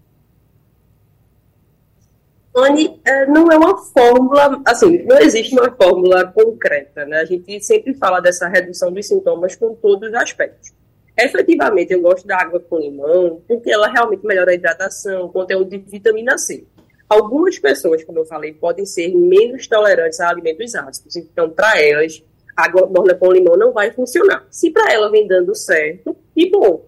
[2.57, 7.19] Anne, é, não é uma fórmula, assim, não existe uma fórmula concreta, né?
[7.19, 10.73] A gente sempre fala dessa redução dos sintomas com todos os aspectos.
[11.19, 15.69] Efetivamente, eu gosto da água com limão, porque ela realmente melhora a hidratação, o conteúdo
[15.69, 16.65] de vitamina C.
[17.09, 22.23] Algumas pessoas, como eu falei, podem ser menos tolerantes a alimentos ácidos, então, para elas,
[22.57, 24.47] água morna com limão não vai funcionar.
[24.51, 26.85] Se para ela vem dando certo, que bom.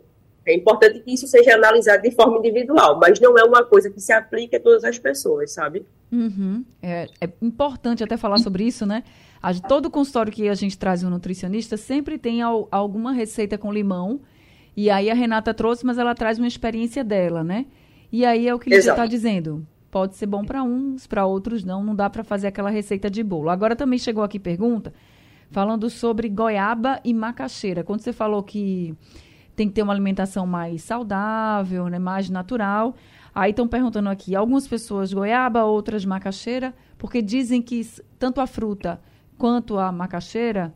[0.49, 4.01] É importante que isso seja analisado de forma individual, mas não é uma coisa que
[4.01, 5.85] se aplique a todas as pessoas, sabe?
[6.11, 6.65] Uhum.
[6.83, 9.05] É, é, importante até falar sobre isso, né?
[9.43, 13.73] A, todo consultório que a gente traz um nutricionista sempre tem al, alguma receita com
[13.73, 14.21] limão.
[14.77, 17.67] E aí a Renata trouxe, mas ela traz uma experiência dela, né?
[18.11, 19.67] E aí é o que ele está dizendo.
[19.91, 21.85] Pode ser bom para uns, para outros não.
[21.85, 23.51] Não dá para fazer aquela receita de bolo.
[23.51, 24.93] Agora também chegou aqui pergunta
[25.51, 27.83] falando sobre goiaba e macaxeira.
[27.83, 28.95] Quando você falou que
[29.59, 32.95] tem que ter uma alimentação mais saudável, né, mais natural.
[33.35, 37.85] Aí estão perguntando aqui, algumas pessoas goiaba, outras macaxeira, porque dizem que
[38.21, 39.01] tanto a fruta
[39.37, 40.73] quanto a macaxeira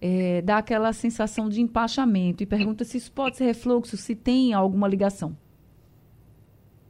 [0.00, 2.42] é, dá aquela sensação de empachamento.
[2.42, 5.36] E pergunta se isso pode ser refluxo, se tem alguma ligação.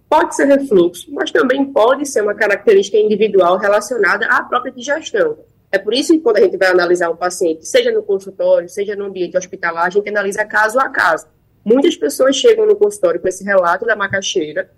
[0.08, 5.38] Pode ser refluxo, mas também pode ser uma característica individual relacionada à própria digestão.
[5.72, 8.94] É por isso que quando a gente vai analisar um paciente, seja no consultório, seja
[8.94, 11.26] no ambiente hospitalar, a gente analisa caso a caso.
[11.64, 14.70] Muitas pessoas chegam no consultório com esse relato da macaxeira,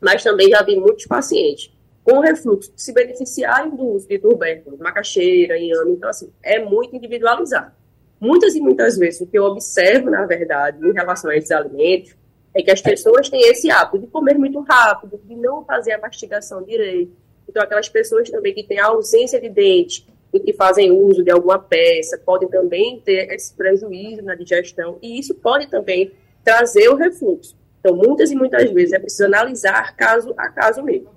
[0.00, 1.70] mas também já vi muitos pacientes
[2.02, 5.92] com refluxo se beneficiarem do uso de tubérculos, macaxeira, inhame.
[5.92, 7.72] Então, assim, é muito individualizado.
[8.18, 12.14] Muitas e muitas vezes, o que eu observo, na verdade, em relação a esses alimentos,
[12.54, 15.98] é que as pessoas têm esse hábito de comer muito rápido, de não fazer a
[15.98, 17.14] mastigação direito.
[17.48, 21.58] Então, aquelas pessoas também que têm ausência de dente, e que fazem uso de alguma
[21.58, 26.12] peça podem também ter esse prejuízo na digestão e isso pode também
[26.44, 27.56] trazer o refluxo.
[27.80, 31.08] Então, muitas e muitas vezes é preciso analisar caso a caso mesmo.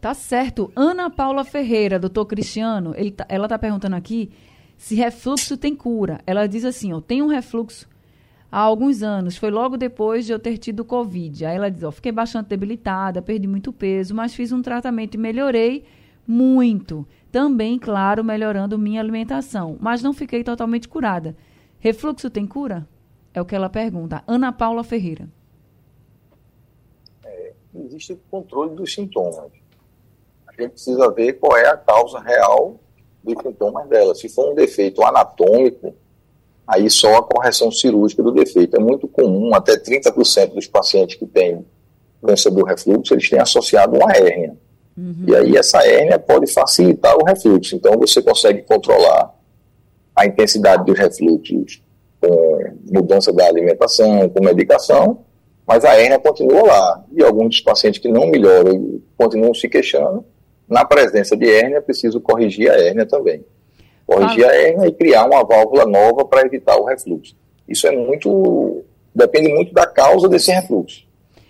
[0.00, 0.70] Tá certo.
[0.74, 4.30] Ana Paula Ferreira, doutor Cristiano, tá, ela está perguntando aqui
[4.78, 6.20] se refluxo tem cura.
[6.26, 7.88] Ela diz assim, ó, tem um refluxo
[8.50, 11.44] há alguns anos, foi logo depois de eu ter tido Covid.
[11.44, 15.18] Aí ela diz, ó, fiquei bastante debilitada, perdi muito peso, mas fiz um tratamento e
[15.18, 15.84] melhorei
[16.28, 17.08] muito.
[17.32, 21.34] Também, claro, melhorando minha alimentação, mas não fiquei totalmente curada.
[21.78, 22.86] Refluxo tem cura?
[23.32, 24.22] É o que ela pergunta.
[24.26, 25.26] Ana Paula Ferreira.
[27.24, 29.50] É, existe controle dos sintomas.
[30.46, 32.78] A gente precisa ver qual é a causa real
[33.24, 34.14] dos sintomas dela.
[34.14, 35.94] Se for um defeito anatômico,
[36.66, 38.76] aí só a correção cirúrgica do defeito.
[38.76, 41.64] É muito comum, até 30% dos pacientes que têm
[42.20, 44.56] doença do refluxo, eles têm associado uma hérnia.
[44.98, 45.24] Uhum.
[45.28, 47.76] E aí essa hérnia pode facilitar o refluxo.
[47.76, 49.32] Então você consegue controlar
[50.14, 51.80] a intensidade dos refluxos
[52.20, 55.20] com mudança da alimentação, com medicação,
[55.64, 57.04] mas a hérnia continua lá.
[57.12, 60.24] E alguns pacientes que não melhoram e continuam se queixando,
[60.68, 63.44] na presença de hérnia, é preciso corrigir a hérnia também.
[64.04, 64.50] Corrigir ah.
[64.50, 67.36] a hérnia e criar uma válvula nova para evitar o refluxo.
[67.68, 68.82] Isso é muito.
[69.14, 71.07] depende muito da causa desse refluxo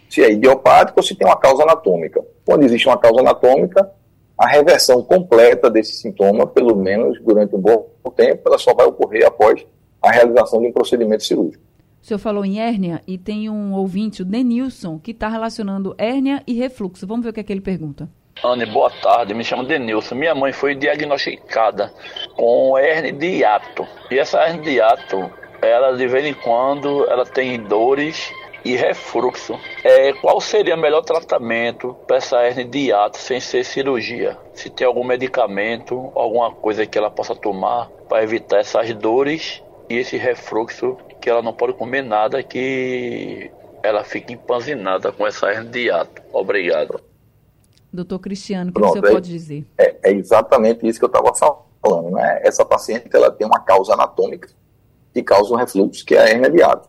[0.08, 2.24] se é idiopático ou se tem uma causa anatômica.
[2.44, 3.90] Quando existe uma causa anatômica,
[4.38, 9.26] a reversão completa desse sintoma, pelo menos durante um bom tempo, ela só vai ocorrer
[9.26, 9.66] após
[10.00, 11.62] a realização de um procedimento cirúrgico.
[12.00, 16.42] O senhor falou em hérnia e tem um ouvinte, o Denilson, que está relacionando hérnia
[16.46, 17.06] e refluxo.
[17.06, 18.08] Vamos ver o que é que ele pergunta.
[18.44, 19.34] Anne, boa tarde.
[19.34, 20.14] Me chamo Denilson.
[20.14, 21.92] Minha mãe foi diagnosticada
[22.36, 23.84] com hérnia de hiato.
[24.10, 28.32] E essa hérnia de hiato, ela de vez em quando, ela tem dores
[28.64, 29.58] e refluxo.
[29.84, 34.36] É, qual seria o melhor tratamento para essa hernia de hiato sem ser cirurgia?
[34.52, 39.96] Se tem algum medicamento, alguma coisa que ela possa tomar para evitar essas dores e
[39.96, 43.50] esse refluxo que ela não pode comer nada que
[43.82, 46.22] ela fica empanzinada com essa hernia de hiato.
[46.32, 47.00] Obrigado.
[47.92, 49.66] Doutor Cristiano, o que Pronto, o senhor é, pode dizer?
[49.78, 52.10] É, é exatamente isso que eu estava falando.
[52.10, 52.40] Né?
[52.44, 54.48] Essa paciente ela tem uma causa anatômica
[55.14, 56.88] que causa um refluxo, que é a hernia de hiato.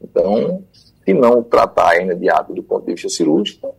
[0.00, 0.62] Então,
[1.06, 3.72] se não tratar a hernia hiato do ponto de vista cirúrgico,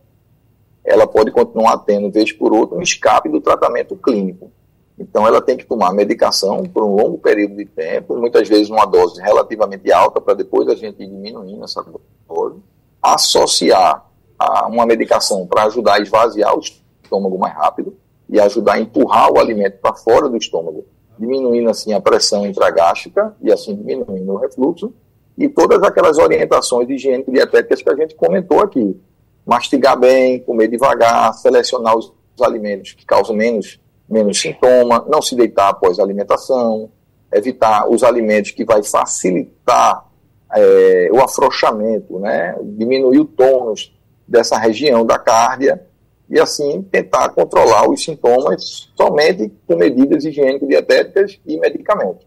[0.82, 4.50] ela pode continuar tendo, vez por outra, um escape do tratamento clínico.
[4.98, 8.86] Então, ela tem que tomar medicação por um longo período de tempo, muitas vezes uma
[8.86, 11.84] dose relativamente alta, para depois a gente ir diminuindo essa
[12.26, 12.60] dose.
[13.02, 14.06] Associar
[14.38, 17.94] a uma medicação para ajudar a esvaziar o estômago mais rápido
[18.28, 20.86] e ajudar a empurrar o alimento para fora do estômago,
[21.18, 24.92] diminuindo assim a pressão intragástrica e assim diminuindo o refluxo
[25.38, 29.00] e todas aquelas orientações higiênico-dietéticas que a gente comentou aqui.
[29.46, 35.36] Mastigar bem, comer devagar, selecionar os, os alimentos que causam menos menos sintoma, não se
[35.36, 36.90] deitar após a alimentação,
[37.32, 40.06] evitar os alimentos que vai facilitar
[40.54, 42.56] é, o afrouxamento, né?
[42.62, 43.94] diminuir o tônus
[44.26, 45.84] dessa região da cárdia
[46.28, 52.26] e assim tentar controlar os sintomas somente com medidas higiênico-dietéticas e medicamentos.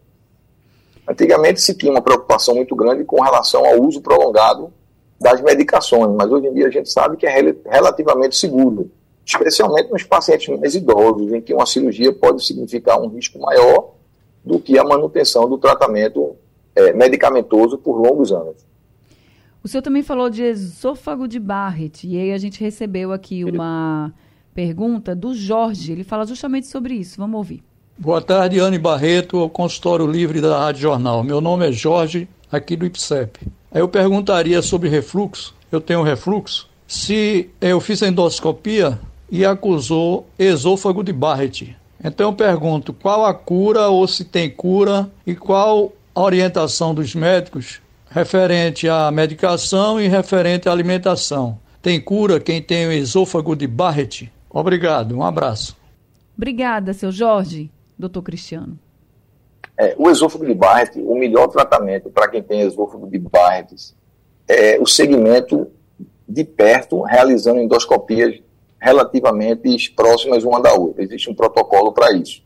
[1.12, 4.72] Antigamente se tinha uma preocupação muito grande com relação ao uso prolongado
[5.20, 8.90] das medicações, mas hoje em dia a gente sabe que é relativamente seguro,
[9.24, 13.90] especialmente nos pacientes mais idosos, em que uma cirurgia pode significar um risco maior
[14.42, 16.34] do que a manutenção do tratamento
[16.74, 18.56] é, medicamentoso por longos anos.
[19.62, 24.14] O senhor também falou de esôfago de Barrett, e aí a gente recebeu aqui uma
[24.54, 25.92] pergunta do Jorge.
[25.92, 27.18] Ele fala justamente sobre isso.
[27.18, 27.62] Vamos ouvir.
[28.04, 31.22] Boa tarde, Anne Barreto, ao consultório livre da Rádio Jornal.
[31.22, 33.46] Meu nome é Jorge, aqui do IPSEP.
[33.72, 35.54] Eu perguntaria sobre refluxo.
[35.70, 36.68] Eu tenho refluxo.
[36.84, 38.98] Se eu fiz endoscopia
[39.30, 41.76] e acusou esôfago de Barrett.
[42.02, 47.14] Então eu pergunto qual a cura ou se tem cura e qual a orientação dos
[47.14, 51.56] médicos referente à medicação e referente à alimentação.
[51.80, 54.28] Tem cura quem tem o esôfago de Barrett?
[54.50, 55.76] Obrigado, um abraço.
[56.36, 57.70] Obrigada, seu Jorge.
[57.98, 58.78] Doutor Cristiano.
[59.76, 63.94] É, o esôfago de Barrett, o melhor tratamento para quem tem esôfago de Barrett
[64.48, 65.70] é o segmento
[66.28, 68.40] de perto, realizando endoscopias
[68.80, 71.02] relativamente próximas uma da outra.
[71.02, 72.42] Existe um protocolo para isso.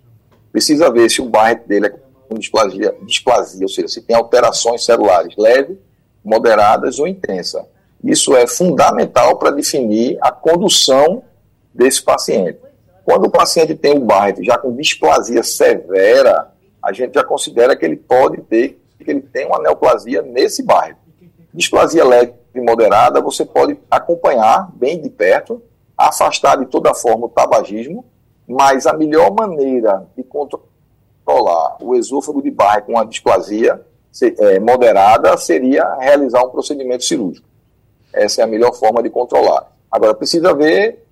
[0.52, 1.94] Precisa ver se o Barrett dele é
[2.28, 5.78] com displasia, displasia, ou seja, se tem alterações celulares leves,
[6.24, 7.64] moderadas ou intensas.
[8.02, 11.22] Isso é fundamental para definir a condução
[11.72, 12.59] desse paciente.
[13.06, 16.50] Quando o paciente tem o Barrett já com displasia severa,
[16.82, 20.98] a gente já considera que ele pode ter, que ele tem uma neoplasia nesse Barrett.
[21.54, 25.62] Displasia leve e moderada, você pode acompanhar bem de perto,
[25.96, 28.04] afastar de toda forma o tabagismo,
[28.44, 33.80] mas a melhor maneira de controlar o esôfago de Barre com a displasia
[34.20, 37.46] é, moderada seria realizar um procedimento cirúrgico.
[38.12, 39.70] Essa é a melhor forma de controlar.
[39.88, 41.06] Agora, precisa ver,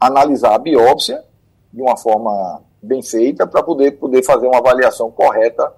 [0.00, 1.27] analisar a biópsia
[1.72, 5.72] de uma forma bem feita para poder, poder fazer uma avaliação correta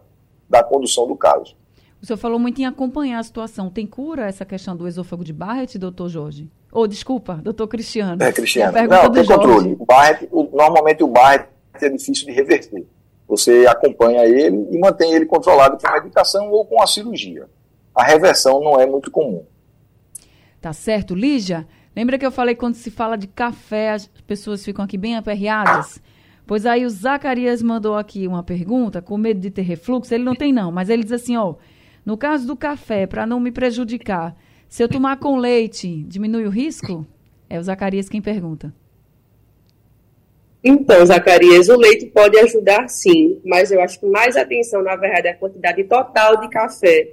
[0.49, 1.57] da condução do caso.
[2.03, 3.69] O senhor falou muito em acompanhar a situação.
[3.69, 6.51] Tem cura essa questão do esôfago de Barrett, doutor Jorge?
[6.73, 8.23] Ou, oh, desculpa, doutor Cristiano.
[8.23, 8.77] É, Cristiano.
[8.89, 9.77] Não, tem controle.
[9.79, 12.87] O Barrett, o, normalmente o Barrett é difícil de reverter.
[13.29, 17.47] Você acompanha ele e mantém ele controlado com a medicação ou com a cirurgia.
[17.95, 19.45] A reversão não é muito comum.
[20.61, 21.15] Tá certo.
[21.15, 21.67] Lígia,
[22.01, 26.01] lembra que eu falei quando se fala de café, as pessoas ficam aqui bem aperreadas?
[26.47, 30.15] Pois aí o Zacarias mandou aqui uma pergunta, com medo de ter refluxo.
[30.15, 31.57] Ele não tem, não, mas ele diz assim: ó,
[32.03, 34.35] no caso do café, para não me prejudicar,
[34.67, 37.07] se eu tomar com leite, diminui o risco?
[37.51, 38.73] É o Zacarias quem pergunta.
[40.65, 45.29] Então, Zacarias, o leite pode ajudar sim, mas eu acho que mais atenção, na verdade,
[45.29, 47.13] é a quantidade total de café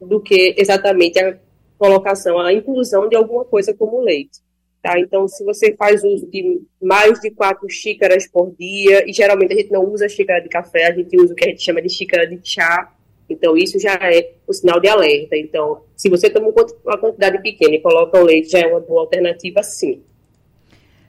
[0.00, 1.36] do que exatamente a
[1.78, 4.40] colocação, a inclusão de alguma coisa como leite.
[4.82, 4.98] Tá?
[4.98, 9.56] Então, se você faz uso de mais de quatro xícaras por dia, e geralmente a
[9.56, 11.88] gente não usa xícara de café, a gente usa o que a gente chama de
[11.88, 12.92] xícara de chá,
[13.28, 15.36] então isso já é um sinal de alerta.
[15.36, 16.48] Então, se você toma
[16.84, 20.02] uma quantidade pequena e coloca o leite, já é uma boa alternativa sim.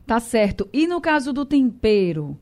[0.05, 0.67] Tá certo.
[0.73, 2.38] E no caso do tempero?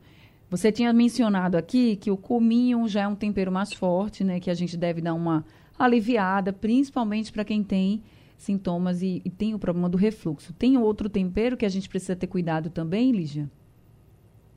[0.50, 4.40] Você tinha mencionado aqui que o cominho já é um tempero mais forte, né?
[4.40, 5.44] Que a gente deve dar uma
[5.78, 8.02] aliviada, principalmente para quem tem
[8.38, 10.54] sintomas e, e, tem o problema do refluxo.
[10.54, 13.50] Tem outro tempero que a gente precisa ter cuidado também, Lígia?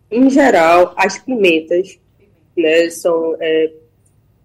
[0.09, 1.99] Em geral, as pimentas
[2.55, 3.73] né, são é,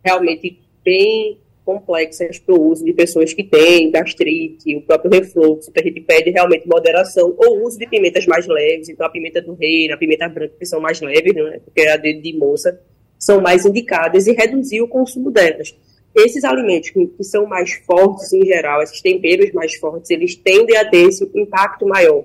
[0.02, 5.80] realmente bem complexas para o uso de pessoas que têm gastrite, o próprio refluxo, que
[5.80, 9.54] a gente pede realmente moderação, ou uso de pimentas mais leves, então a pimenta do
[9.54, 12.80] reino, a pimenta branca, que são mais leves, né, porque a de, de moça,
[13.18, 15.74] são mais indicadas, e reduzir o consumo delas.
[16.16, 20.76] Esses alimentos que, que são mais fortes em geral, esses temperos mais fortes, eles tendem
[20.76, 22.24] a ter esse impacto maior,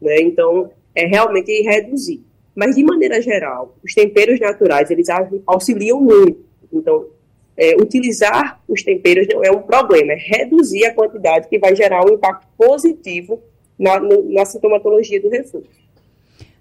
[0.00, 2.22] né, então é realmente reduzir.
[2.54, 5.08] Mas, de maneira geral, os temperos naturais, eles
[5.46, 6.42] auxiliam muito.
[6.72, 7.06] Então,
[7.54, 12.04] é, utilizar os temperos não é um problema, é reduzir a quantidade que vai gerar
[12.04, 13.42] um impacto positivo
[13.78, 15.70] na, no, na sintomatologia do refluxo.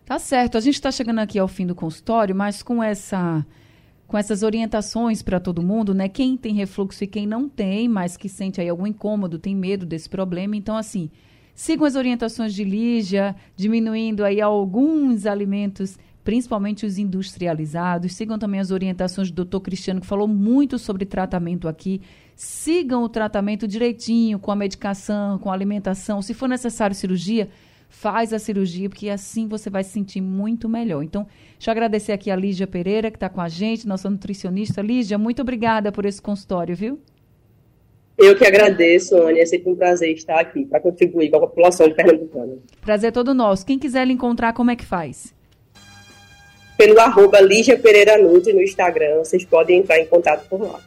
[0.06, 0.58] Tá certo.
[0.58, 3.46] A gente está chegando aqui ao fim do consultório, mas com essa
[4.08, 6.08] com essas orientações para todo mundo, né?
[6.08, 9.86] Quem tem refluxo e quem não tem, mas que sente aí algum incômodo, tem medo
[9.86, 10.56] desse problema.
[10.56, 11.10] Então, assim,
[11.54, 18.14] sigam as orientações de Lígia, diminuindo aí alguns alimentos principalmente os industrializados.
[18.14, 22.02] Sigam também as orientações do doutor Cristiano, que falou muito sobre tratamento aqui.
[22.36, 26.24] Sigam o tratamento direitinho, com a medicação, com a alimentação.
[26.24, 27.48] Se for necessário cirurgia,
[28.00, 31.02] faz a cirurgia, porque assim você vai se sentir muito melhor.
[31.02, 34.82] Então, deixa eu agradecer aqui a Lígia Pereira, que está com a gente, nossa nutricionista.
[34.82, 37.00] Lígia, muito obrigada por esse consultório, viu?
[38.18, 39.40] Eu que agradeço, Anne.
[39.40, 42.58] É sempre um prazer estar aqui para contribuir com a população de Pernambucana.
[42.82, 43.66] Prazer todo nosso.
[43.66, 45.34] Quem quiser lhe encontrar, como é que faz?
[46.78, 49.20] Pelo arroba Lígia Pereira Nutri no Instagram.
[49.20, 50.80] Vocês podem entrar em contato por lá.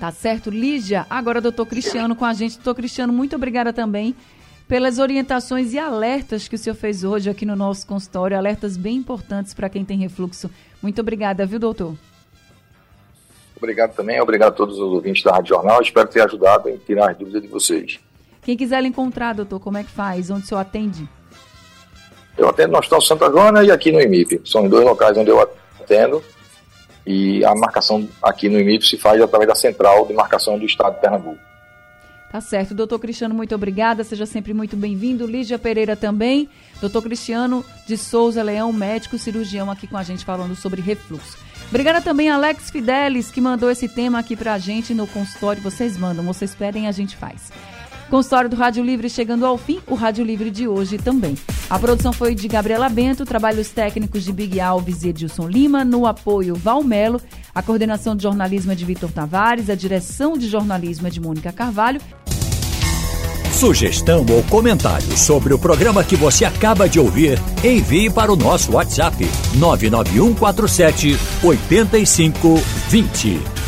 [0.00, 1.06] Tá certo, Lígia.
[1.08, 2.56] Agora, doutor Cristiano com a gente.
[2.56, 4.16] Doutor Cristiano, muito obrigada também
[4.72, 8.38] pelas orientações e alertas que o senhor fez hoje aqui no nosso consultório.
[8.38, 10.50] Alertas bem importantes para quem tem refluxo.
[10.80, 11.94] Muito obrigada, viu, doutor?
[13.54, 15.82] Obrigado também, obrigado a todos os ouvintes da Rádio Jornal.
[15.82, 18.00] Espero ter ajudado em tirar as dúvidas de vocês.
[18.40, 20.30] Quem quiser lhe encontrar, doutor, como é que faz?
[20.30, 21.06] Onde o senhor atende?
[22.38, 24.40] Eu atendo no Hospital Santa Joana e aqui no IMIP.
[24.46, 26.24] São dois locais onde eu atendo.
[27.06, 30.94] E a marcação aqui no IMIP se faz através da central de marcação do Estado
[30.94, 31.51] de Pernambuco.
[32.32, 32.74] Tá certo.
[32.74, 34.02] Doutor Cristiano, muito obrigada.
[34.02, 35.26] Seja sempre muito bem-vindo.
[35.26, 36.48] Lígia Pereira também.
[36.80, 41.36] Doutor Cristiano de Souza Leão, médico cirurgião, aqui com a gente falando sobre refluxo.
[41.68, 45.62] Obrigada também a Alex Fidelis, que mandou esse tema aqui pra gente no consultório.
[45.62, 47.52] Vocês mandam, vocês pedem, a gente faz.
[48.12, 51.34] Consultório do Rádio Livre chegando ao fim, o Rádio Livre de hoje também.
[51.70, 56.06] A produção foi de Gabriela Bento, trabalhos técnicos de Big Alves e Edilson Lima, no
[56.06, 57.18] apoio Valmelo,
[57.54, 61.50] a coordenação de jornalismo é de Vitor Tavares, a direção de jornalismo é de Mônica
[61.52, 62.02] Carvalho.
[63.50, 68.72] Sugestão ou comentário sobre o programa que você acaba de ouvir, envie para o nosso
[68.72, 73.61] WhatsApp 99147 8520.